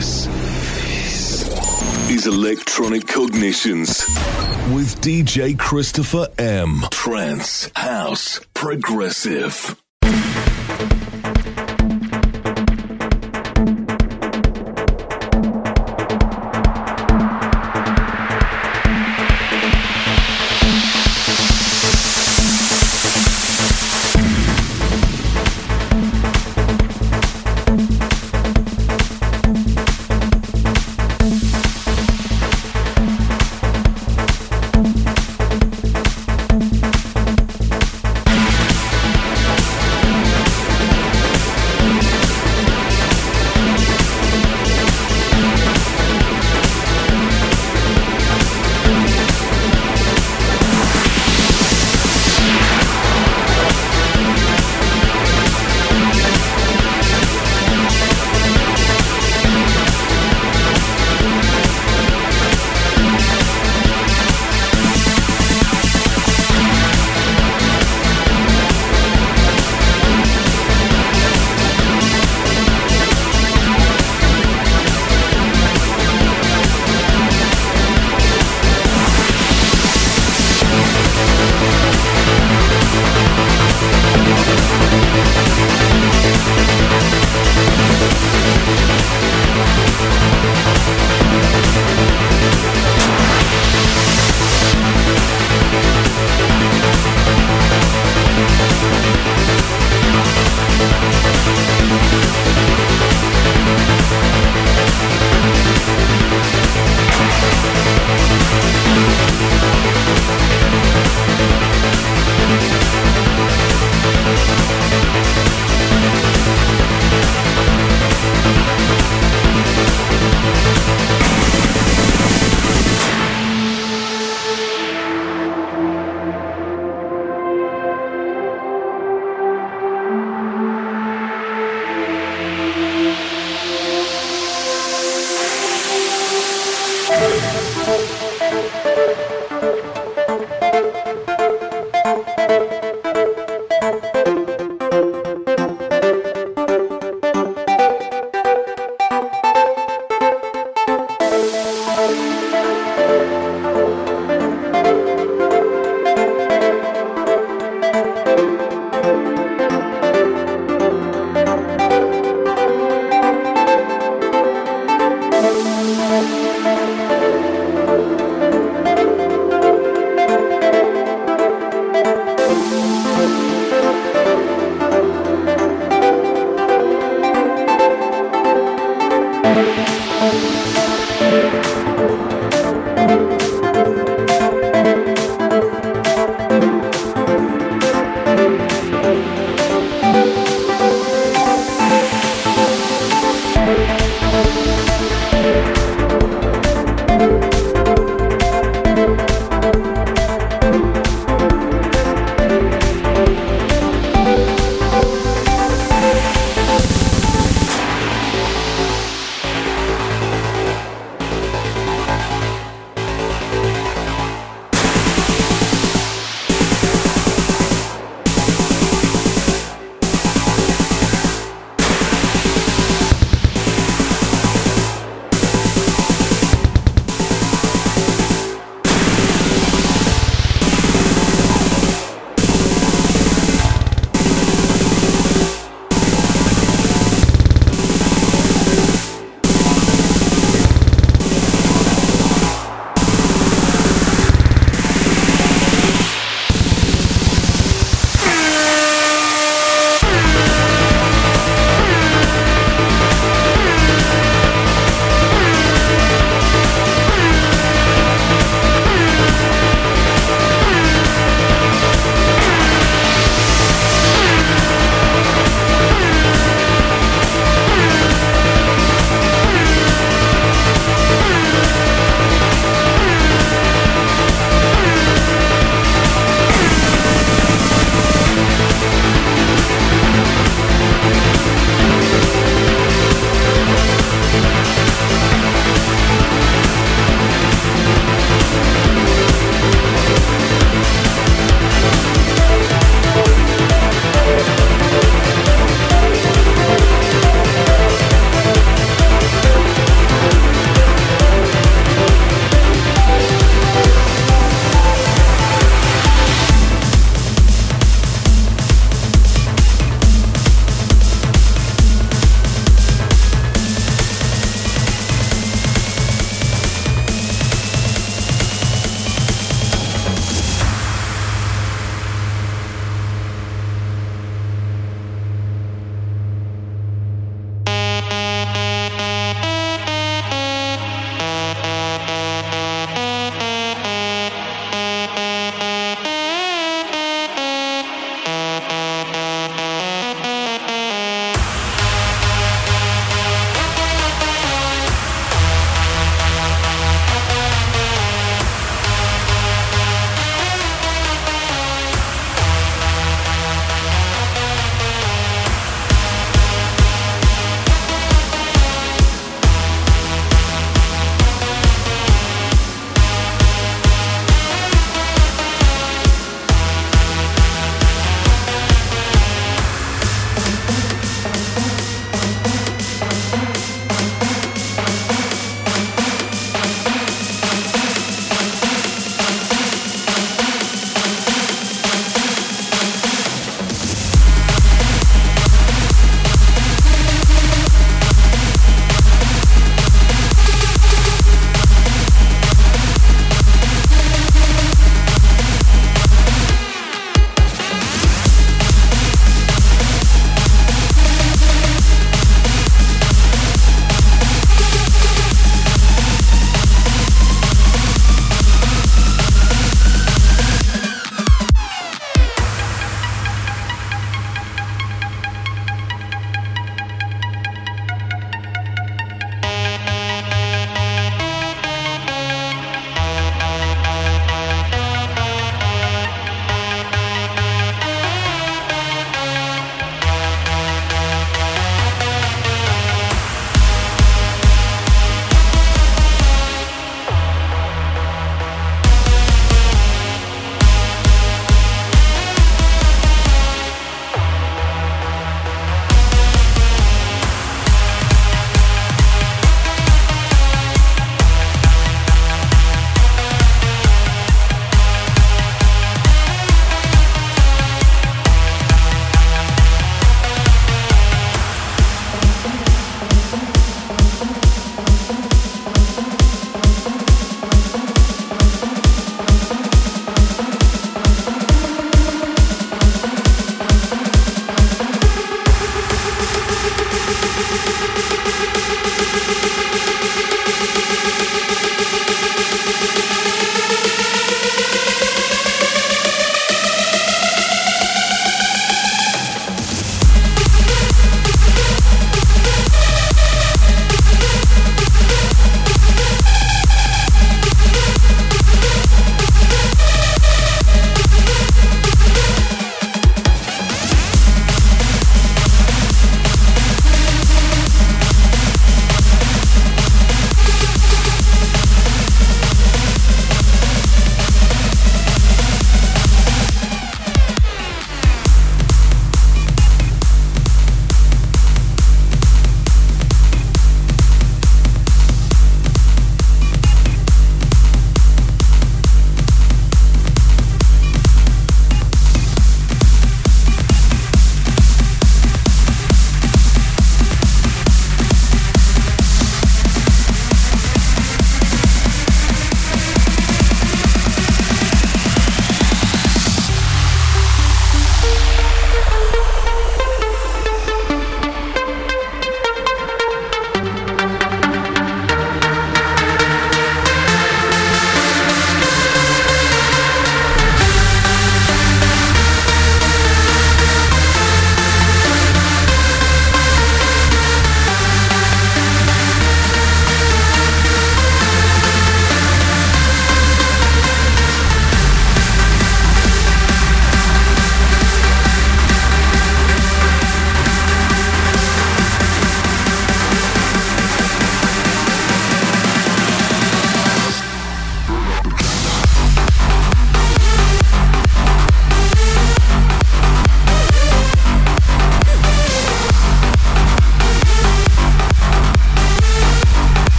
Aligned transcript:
This 0.00 0.26
is 2.10 2.26
Electronic 2.26 3.06
Cognitions 3.06 4.06
with 4.74 4.98
DJ 5.02 5.58
Christopher 5.58 6.26
M. 6.38 6.84
Trance, 6.90 7.70
House, 7.76 8.40
Progressive. 8.54 9.79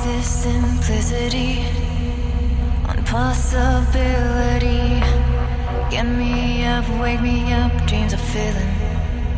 This 0.00 0.26
simplicity, 0.44 1.60
on 2.88 3.04
possibility. 3.04 5.00
Get 5.90 6.06
me 6.06 6.64
up, 6.64 6.88
wake 7.00 7.20
me 7.20 7.52
up, 7.52 7.72
dreams 7.86 8.12
are 8.14 8.26
filling 8.32 8.82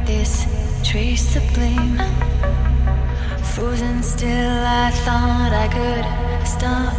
this 0.06 0.46
trace 0.82 1.34
the 1.34 1.40
blame. 1.54 1.98
Frozen 3.42 4.02
still, 4.02 4.58
I 4.84 4.90
thought 5.04 5.52
I 5.52 5.68
could 5.76 6.06
stop. 6.46 6.94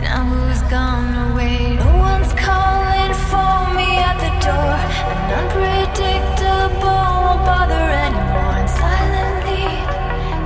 Now 0.00 0.24
who's 0.24 0.62
gonna 0.70 1.34
wait? 1.36 1.76
No 1.76 1.92
one's 1.98 2.32
calling 2.32 3.14
for 3.28 3.56
me 3.76 3.88
at 4.08 4.16
the 4.24 4.32
door. 4.46 4.76
And 5.12 5.32
unpredictable 5.40 7.04
won't 7.24 7.44
bother 7.44 7.86
anymore, 8.06 8.56
and 8.60 8.70
silently 8.70 9.66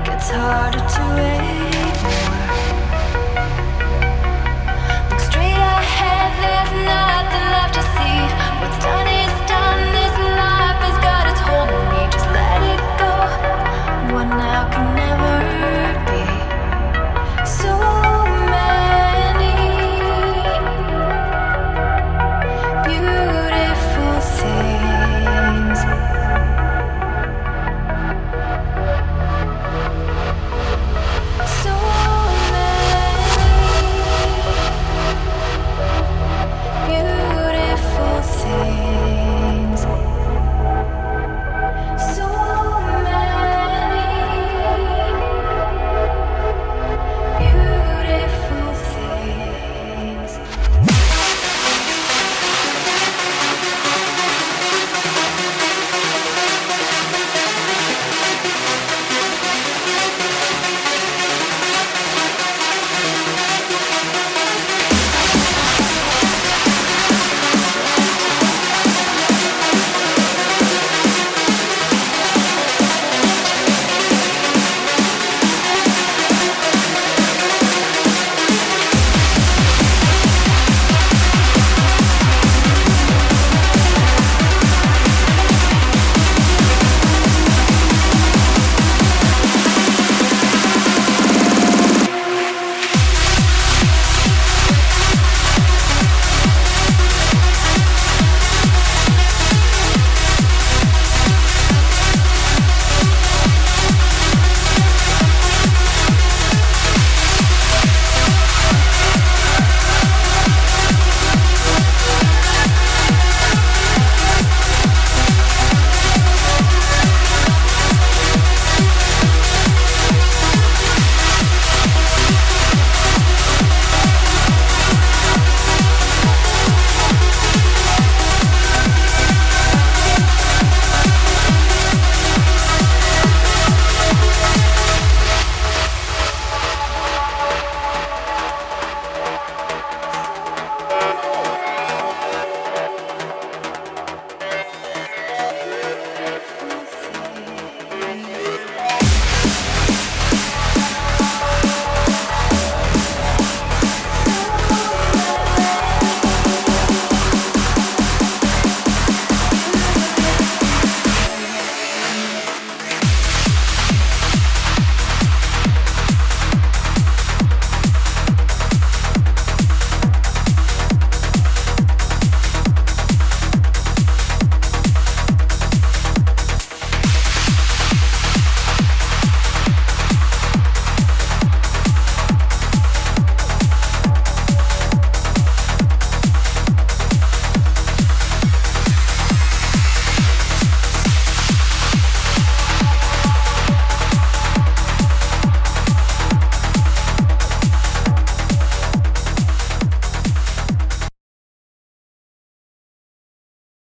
gets 0.04 0.30
harder 0.30 0.78
to 0.94 1.02
wait. 1.16 1.69